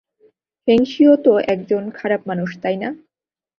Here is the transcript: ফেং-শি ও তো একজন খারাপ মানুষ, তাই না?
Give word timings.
ফেং-শি 0.67 1.03
ও 1.07 1.15
তো 1.25 1.33
একজন 1.53 1.83
খারাপ 1.89 2.21
মানুষ, 2.27 2.49
তাই 2.63 2.75
না? 2.75 2.89